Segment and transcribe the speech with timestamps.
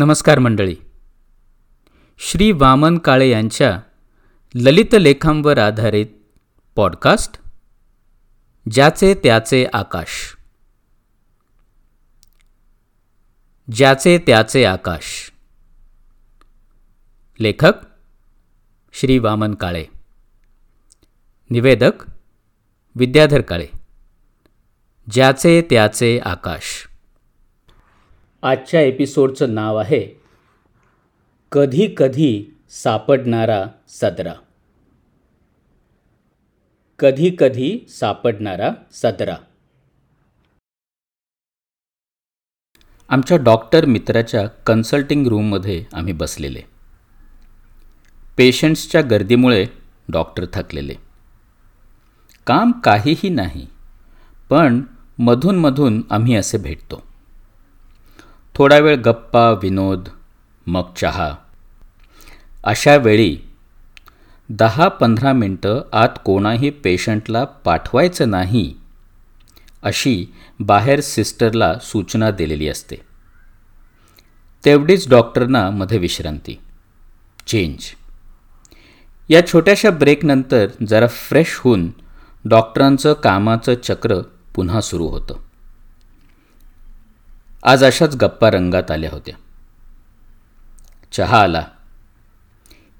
[0.00, 0.76] नमस्कार मंडळी.
[2.18, 3.80] श्री वामन काळे यांच्या
[4.54, 6.06] ललित लेखांवर आधारित
[6.76, 7.38] पॉडकास्ट
[8.70, 10.36] ज्याचे त्याचे आकाश.
[13.72, 15.32] ज्याचे त्याचे आकाश.
[17.40, 17.72] लेखक
[18.92, 19.84] श्री वामन काळे.
[21.50, 21.92] निवेदक
[22.94, 23.66] विद्याधर काळे.
[25.10, 26.89] ज्याचे त्याचे आकाश.
[28.42, 30.20] आजच्या एपिसोडचं नाव आहे
[31.52, 34.34] कधी कधी सापडणारा सदरा.
[36.98, 39.36] कधी कधी सापडणारा सदरा.
[43.08, 46.62] आमच्या डॉक्टर मित्राच्या कन्सल्टिंग रूममध्ये आम्ही बसलेले.
[48.36, 49.66] पेशंट्सच्या गर्दीमुळे
[50.12, 50.94] डॉक्टर थकलेले.
[52.46, 53.66] काम काहीही नाही
[54.50, 54.82] पण
[55.18, 57.09] मधूनमधून आम्ही असे भेटतो.
[58.54, 60.08] थोडा वेळ गप्पा विनोद
[60.66, 61.34] मग चहा.
[62.64, 63.38] अशा वेळी
[64.48, 68.74] दहा पंधरा मिनटं आत कोणाही पेशंटला पाठवायचं नाही
[69.82, 70.26] अशी
[70.60, 72.96] बाहेर सिस्टरला सूचना दिलेली असते.
[74.64, 76.60] तेवढीच डॉक्टरना मध्ये विश्रांती.
[77.46, 77.82] चेंज.
[79.28, 81.90] या छोट्याशा ब्रेकनंतर जरा फ्रेश होऊन
[82.44, 84.20] डॉक्टरांचं कामाचं चक्र
[84.54, 85.34] पुन्हा सुरू होतं.
[87.62, 89.34] आज अशाच गप्पा रंगात आल्या होत्या.
[91.12, 91.66] चहा आला.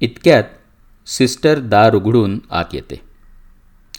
[0.00, 0.44] इतक्यात
[1.06, 3.00] सिस्टर दार उघडून आत येते.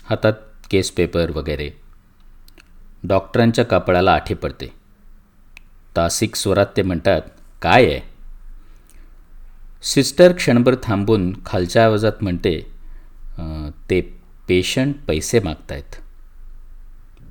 [0.03, 0.33] हातात
[0.71, 1.71] केस पेपर वगैरे.
[3.03, 4.73] डॉक्टरांच्या कापडाला आठे पडते.
[5.95, 7.21] तासिक स्वरात ते म्हणतात
[7.61, 7.99] काय आहे?
[9.83, 12.71] सिस्टर क्षणभर थांबून खालच्या आवाजात म्हणते
[13.89, 14.01] ते
[14.47, 15.95] पेशंट पैसे मागतायत.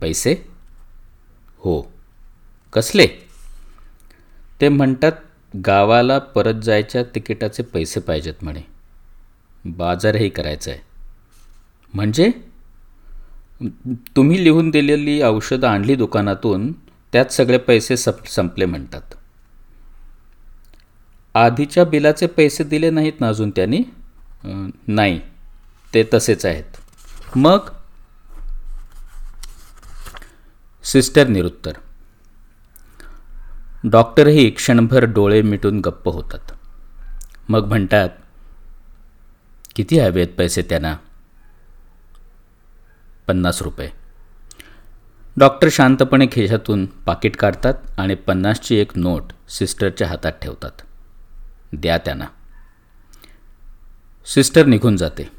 [0.01, 0.35] पैसे?
[1.59, 2.00] हो.
[2.73, 3.07] कसले?
[4.61, 5.13] ते म्हणतात
[5.67, 8.61] गावाला परत जायच्या तिकिटाचे पैसे पाहिजेत म्हणे.
[9.65, 10.81] बाजारही करायचं आहे
[11.95, 12.31] म्हणजे?
[14.17, 16.73] तुम्ही लिहून दिलेली औषधं आणली दुकानातून
[17.13, 19.01] त्यात सगळे पैसे सप संपले म्हणतात.
[21.35, 23.83] आधीच्या बिलाचे पैसे दिले नाहीत ना अजून त्यांनी?
[24.89, 25.21] नाही.
[25.95, 26.65] ते तसेच आहेत.
[27.37, 27.59] मग?
[30.85, 31.73] सिस्टर निरुत्तर.
[33.85, 36.53] डॉक्टरही क्षणभर डोळे मिटून गप्प होतात.
[37.49, 38.09] मग म्हणतात
[39.77, 40.97] किती हवेत पैसे त्यांना?
[43.27, 43.91] पन्नास रुपये.
[45.37, 50.71] डॉक्टर शांतपणे खिशातून पाकिट काढतात आणि पन्नासची एक नोट सिस्टरच्या हातात ठेवतात.
[51.73, 52.27] द्या त्यांना.
[54.27, 55.31] सिस्टर निघून जाते.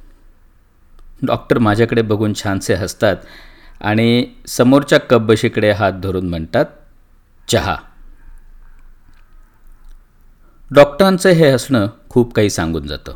[1.23, 3.15] डॉक्टर माझ्याकडे बघून छानसे हसतात
[3.81, 6.65] आणि समोरच्या कपबशीकडे हात धरून म्हणतात
[7.47, 7.75] चहा.
[10.71, 13.15] डॉक्टरांचं हे हसणं खूप काही सांगून जातं.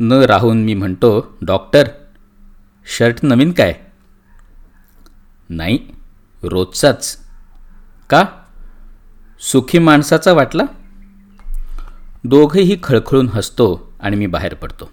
[0.00, 1.88] न राहून मी म्हणतो डॉक्टर
[2.96, 3.80] शर्ट नवीन काय?
[5.48, 5.78] नाही
[6.42, 7.18] रोजचाच.
[8.10, 8.24] का?
[9.40, 10.62] सुखी माणसाचा वाटला?
[12.24, 14.90] दोघंही खळखळून हसतो आणि मी बाहेर पडतो.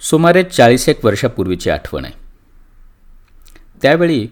[0.00, 2.14] सुमारे चाळीस एक वर्षापूर्वीची आठवण आहे.
[3.82, 4.28] त्यावेळी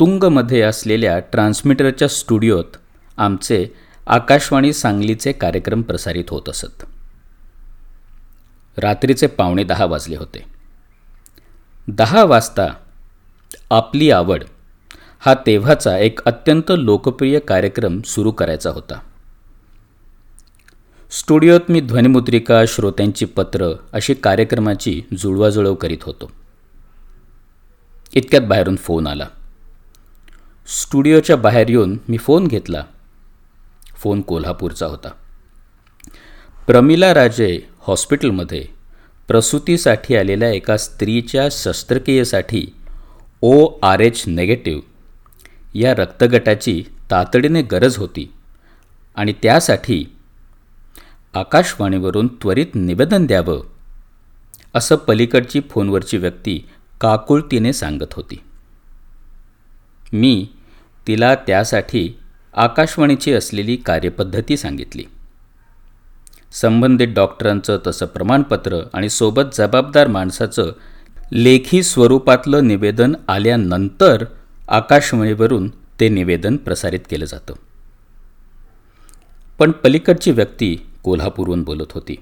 [0.00, 2.76] तुंगमध्ये असलेल्या ट्रान्समीटरच्या स्टुडिओत
[3.16, 3.68] आमचे
[4.06, 6.84] आकाशवाणी सांगलीचे कार्यक्रम प्रसारित होत असत.
[8.78, 10.44] रात्रीचे पावणे दहा वाजले होते.
[11.88, 12.66] दहा वाजता
[13.70, 14.44] आपली आवड
[15.18, 19.00] हा तेव्हाचा एक अत्यंत लोकप्रिय कार्यक्रम सुरू करायचा होता.
[21.10, 26.30] स्टुडिओत मी ध्वनिमुद्रिका श्रोत्यांची पत्र अशी कार्यक्रमाची जुळवाजुळव करीत होतो.
[28.14, 29.28] इतक्यात बाहेरून फोन आला.
[30.66, 32.84] स्टुडिओच्या बाहेर येऊन मी फोन घेतला.
[33.96, 35.08] फोन कोल्हापूरचा होता.
[36.66, 38.64] प्रमिला राजे हॉस्पिटलमध्ये
[39.28, 42.66] प्रसूतीसाठी आलेल्या एका स्त्रीच्या शस्त्रक्रियेसाठी
[43.40, 44.82] ओ आर एच नेगेटिव्ह
[45.78, 48.32] या रक्तगटाची तातडीने गरज होती
[49.16, 50.04] आणि त्यासाठी
[51.34, 53.62] आकाशवाणीवरून त्वरित निवेदन द्यावं
[54.74, 56.58] असं पलीकडची फोनवरची व्यक्ती
[57.00, 58.36] काकुळतीने सांगत होती.
[60.12, 60.46] मी
[61.06, 62.18] तिला त्यासाठी
[62.54, 65.04] आकाशवाणीची असलेली कार्यपद्धती सांगितली.
[66.52, 70.72] संबंधित डॉक्टरांचं तसं प्रमाणपत्र आणि सोबत जबाबदार माणसाचं
[71.32, 74.24] लेखी स्वरूपातलं निवेदन आल्यानंतर
[74.68, 77.54] आकाशवाणीवरून ते निवेदन प्रसारित केलं जातं.
[79.58, 82.16] पण पलीकडची व्यक्ती कोल्हापूरहून बोलत होती.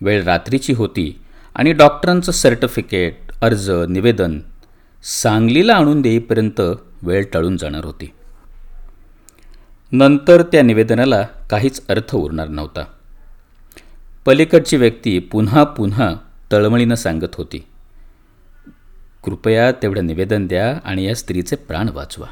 [0.00, 1.20] वेळ रात्रीची होती
[1.54, 4.40] आणि डॉक्टरांचं सर्टिफिकेट अर्ज निवेदन
[5.04, 6.60] सांगलीला आणून देईपर्यंत
[7.02, 8.12] वेळ टळून जाणार होती.
[9.92, 12.84] नंतर त्या निवेदनाला काहीच अर्थ उरणार नव्हता.
[14.26, 16.14] पलीकडची व्यक्ती पुन्हा पुन्हा
[16.52, 17.64] तळमळीनं सांगत होती
[19.24, 22.26] कृपया तेवढं निवेदन द्या आणि या स्त्रीचे प्राण वाचवा.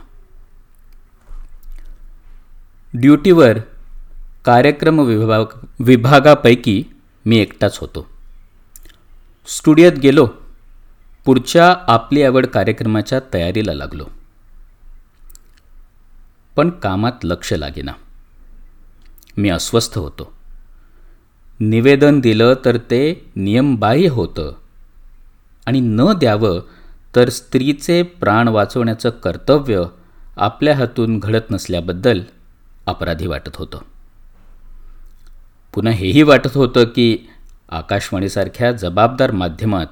[2.94, 3.58] ड्युटीवर
[4.44, 5.44] कार्यक्रम विभाग
[5.80, 6.84] विभागापैकी
[7.26, 8.06] मी एकटाच होतो.
[9.46, 10.28] स्टुडिओत गेलो
[11.24, 14.04] पुढच्या आपली आवड कार्यक्रमाच्या तयारीला लागलो.
[16.56, 17.92] पण कामात लक्ष लागेना.
[19.36, 20.32] मी अस्वस्थ होतो.
[21.60, 24.54] निवेदन दिलं तर ते नियमबाह्य होतं.
[25.66, 26.60] आणि न द्यावं
[27.16, 29.82] तर स्त्रीचे प्राण वाचवण्याचं कर्तव्य
[30.36, 32.20] आपल्या हातून घडत नसल्याबद्दल
[32.86, 33.78] अपराधी वाटत होतं.
[35.74, 37.18] पुन्हा हेही वाटत होतं की
[37.68, 39.86] आकाशवाणीसारख्या जबाबदार माध्यमात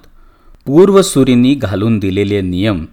[0.70, 2.86] पूर्वसुरींनी घालून दिलेले नियम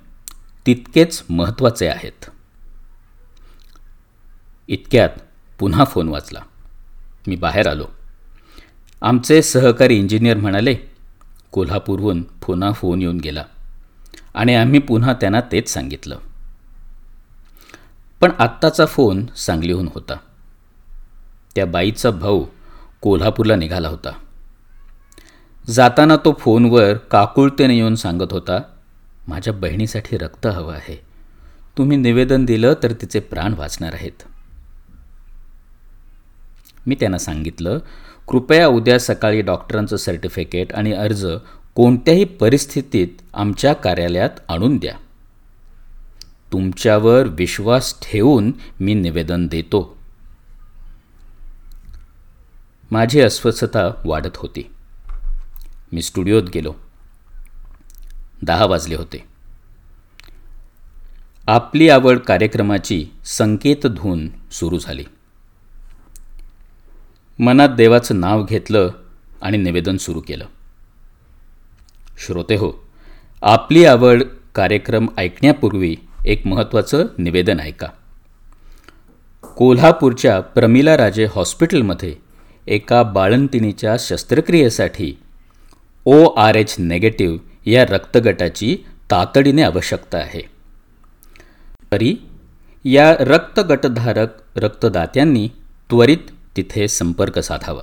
[0.65, 2.25] तितकेच महत्त्वाचे आहेत.
[4.67, 5.09] इतक्यात
[5.59, 6.39] पुन्हा फोन वाचला.
[7.27, 7.85] मी बाहेर आलो.
[9.01, 10.75] आमचे सहकारी इंजिनियर म्हणाले
[11.51, 13.43] कोल्हापूरहून पुन्हा फोन येऊन गेला.
[14.33, 16.17] आणि आम्ही पुन्हा त्यांना तेच सांगितलं.
[18.21, 20.15] पण आत्ताचा फोन सांगलीहून होता.
[21.55, 22.45] त्या बाईचा भाऊ
[23.01, 24.09] कोल्हापूरला निघाला होता.
[25.73, 28.59] जाताना तो फोनवर काकुळतेने येऊन सांगत होता
[29.27, 31.01] माझ्या बहिणीसाठी रक्त हवं आहे.
[31.77, 34.23] तुम्ही निवेदन दिलं तर तिचे प्राण वाचणार आहेत.
[36.87, 37.79] मी त्यांना सांगितलं
[38.27, 41.25] कृपया उद्या सकाळी डॉक्टरांचं सर्टिफिकेट आणि अर्ज
[41.75, 44.93] कोणत्याही परिस्थितीत आमच्या कार्यालयात आणून द्या.
[46.51, 49.97] तुमच्यावर विश्वास ठेवून मी निवेदन देतो.
[52.91, 54.71] माझी अस्वस्थता वाढत होती.
[55.93, 56.73] मी स्टुडिओत गेलो.
[58.41, 59.23] दहा वाजले होते.
[61.47, 65.03] आपली आवड कार्यक्रमाची संकेत धून सुरू झाली.
[67.39, 68.89] मनात देवाचं नाव घेतलं
[69.41, 70.45] आणि निवेदन सुरू केलं.
[72.17, 72.71] श्रोते हो
[73.41, 74.23] आपली आवड
[74.55, 75.95] कार्यक्रम ऐकण्यापूर्वी
[76.25, 77.87] एक महत्त्वाचं निवेदन ऐका.
[79.55, 82.15] कोल्हापूरच्या प्रमिला राजे हॉस्पिटलमध्ये
[82.67, 85.15] एका बाळंतिणीच्या शस्त्रक्रियेसाठी
[86.09, 88.77] ओ आर एच नेगेटिव्ह या रक्तगटाची
[89.11, 90.41] तातडीने आवश्यकता आहे.
[91.91, 92.15] तरी
[92.85, 95.47] या रक्तगटधारक रक्तदात्यांनी
[95.89, 96.17] त्वरित
[96.57, 97.81] तिथे संपर्क साधावा.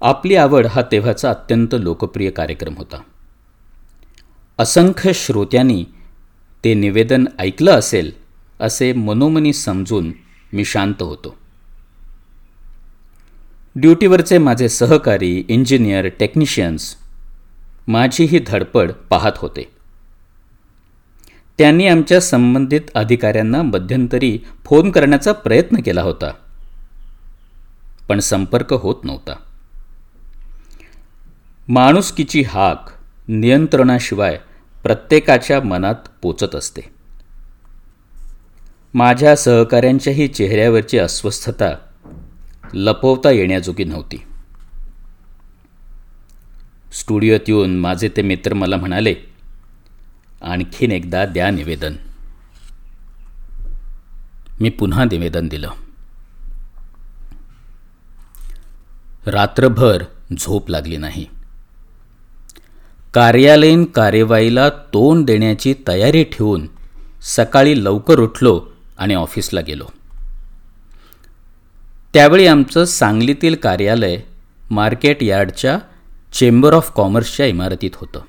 [0.00, 3.02] आपली आवड हा तेव्हाचा अत्यंत लोकप्रिय कार्यक्रम होता.
[4.58, 5.84] असंख्य श्रोत्यांनी
[6.64, 8.12] ते निवेदन ऐकलं असेल
[8.60, 10.12] असे मनोमनी समजून
[10.52, 11.36] मी शांत होतो.
[13.78, 16.96] ड्युटीवरचे माझे सहकारी इंजिनियर टेक्निशियन्स
[17.88, 19.70] माझी ही धडपड पाहत होते.
[21.58, 26.32] त्यांनी आमच्या संबंधित अधिकाऱ्यांना मध्यंतरी फोन करण्याचा प्रयत्न केला होता.
[28.08, 29.32] पण संपर्क होत नव्हता.
[31.68, 32.90] माणुसकीची हाक
[33.28, 34.38] नियंत्रणाशिवाय
[34.82, 36.82] प्रत्येकाच्या मनात पोचत असते.
[38.94, 41.76] माझ्या सहकाऱ्यांच्याही चेहऱ्यावरची अस्वस्थता
[42.74, 44.22] लपवता येण्याजोगी नव्हती.
[46.92, 49.14] स्टुडिओत येऊन माझे ते मित्र मला म्हणाले
[50.42, 51.92] आणखीन एकदा द्या निवेदन.
[54.60, 55.70] मी पुन्हा निवेदन दिलं.
[59.26, 60.02] रात्रभर
[60.38, 61.26] झोप लागली नाही.
[63.14, 66.68] कार्यालयीन कार्यवाहीला तोंड देण्याची तयारी ठेवून
[67.22, 68.68] सकाळी लवकर उठलो
[68.98, 69.84] आणि ऑफिसला गेलो.
[72.16, 74.20] त्यावेळी आमचं सांगलीतील कार्यालय
[74.70, 75.78] मार्केट यार्डच्या
[76.32, 78.20] चेंबर ऑफ कॉमर्सच्या इमारतीत होतं.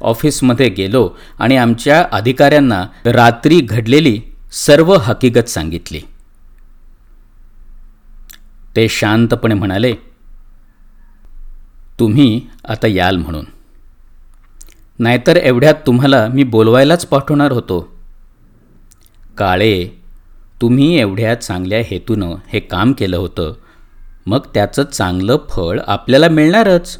[0.00, 4.20] ऑफिसमध्ये गेलो आणि आमच्या अधिकाऱ्यांना रात्री घडलेली
[4.52, 6.00] सर्व हकीकत सांगितली.
[8.76, 9.94] ते शांतपणे म्हणाले
[11.98, 13.44] तुम्ही आता याल म्हणून.
[14.98, 17.96] नाहीतर एवढ्यात तुम्हाला मी बोलवायलाच पाठवणार होतो.
[19.38, 19.99] काळे
[20.60, 23.54] तुम्ही एवढ्या चांगल्या हेतूनं हे काम केलं होतं.
[24.26, 26.98] मग त्याचं चांगलं फळ आपल्याला मिळणारच.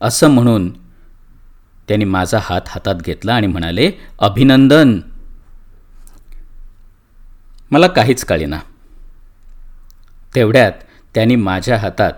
[0.00, 0.72] असं म्हणून
[1.88, 5.00] त्यांनी माझा हात हातात घेतला आणि म्हणाले अभिनंदन.
[7.70, 8.58] मला काहीच कळेना.
[10.34, 10.72] तेवढ्यात
[11.14, 12.12] त्यांनी माझ्या हातात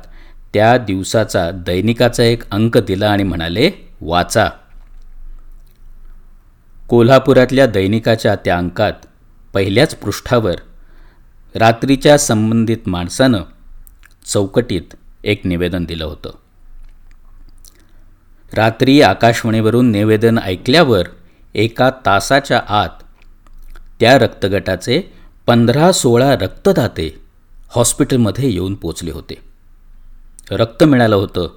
[0.55, 4.51] त्या दिवसाचा दैनिकाचा एक अंक दिला आणि म्हणाले वाचा.
[6.89, 8.93] कोल्हापुरातल्या दैनिकाच्या त्या अंकात
[9.55, 10.55] पहिल्याच पृष्ठावर
[11.55, 13.43] रात्रीच्या संबंधित माणसानं
[14.27, 16.31] चौकटीत एक निवेदन दिलं होतं.
[18.53, 21.05] रात्री आकाशवाणीवरून निवेदन ऐकल्यावर
[21.55, 23.03] एका तासाच्या आत
[24.01, 25.03] त्या रक्तगटाचे
[25.47, 27.21] पंधरा सोळा रक्तदाते
[27.71, 29.35] हॉस्पिटलमध्ये येऊन पोचले होते.
[30.51, 31.49] रक्त मिळालं होतं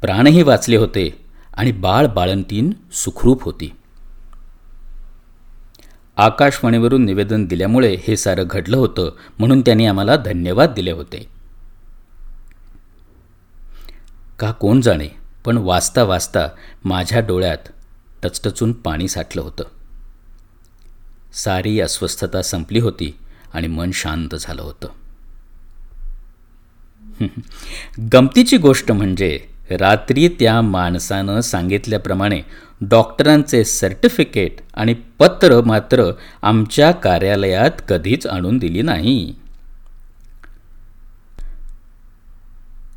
[0.00, 1.24] प्राणही वाचले होते
[1.54, 3.72] आणि बाळ बाळंतीन सुखरूप होती.
[6.22, 11.28] आकाशवाणीवरून निवेदन दिल्यामुळे हे सारं घडलं होतं म्हणून त्यांनी आम्हाला धन्यवाद दिले होते.
[14.38, 15.08] का कोण जाणे
[15.44, 16.48] पण वाचता वाचता
[16.84, 17.68] माझ्या डोळ्यात
[18.22, 19.64] टचटचून पाणी साठलं होतं.
[21.32, 23.18] सारी अस्वस्थता संपली होती
[23.54, 24.88] आणि मन शांत झालं होतं.
[28.12, 32.42] गमतीची गोष्ट म्हणजे रात्री त्या माणसानं सांगितल्याप्रमाणे
[32.88, 36.12] डॉक्टरांचे सर्टिफिकेट आणि पत्र मात्र
[36.42, 39.34] आमच्या कार्यालयात कधीच आणून दिली नाही.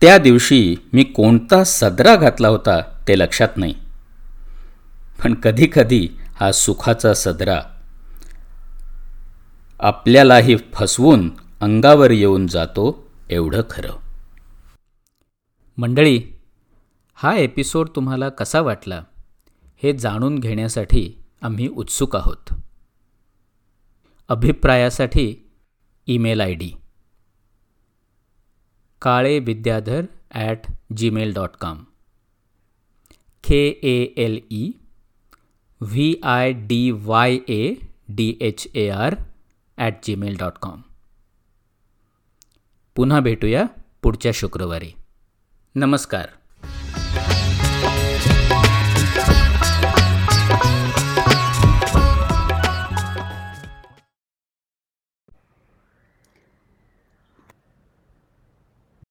[0.01, 3.73] त्या दिवशी मी कोणता सदरा घातला होता ते लक्षात नाही.
[5.23, 7.61] पण कधीकधी हा सुखाचा सदरा
[9.79, 11.29] आपल्यालाही फसवून
[11.61, 13.91] अंगावर येऊन जातो एवढं खरं.
[15.77, 16.21] मंडळी
[17.15, 19.01] हा एपिसोड तुम्हाला कसा वाटला?
[19.83, 21.09] हे जाणून घेण्यासाठी
[21.41, 22.53] आम्ही उत्सुक आहोत.
[24.29, 25.33] अभिप्रायासाठी
[26.07, 26.69] email I D
[29.01, 30.67] Kale Vidyadhar at
[30.97, 31.83] Gmail dot com
[33.43, 34.71] K A L E
[35.81, 37.73] V I D Y A
[38.09, 39.15] D H A R
[39.77, 40.81] at Gmail dot com
[42.95, 43.65] पुन्हा भेटूया
[44.03, 44.91] पुढच्या शुक्रवारी.
[45.75, 46.27] नमस्कार.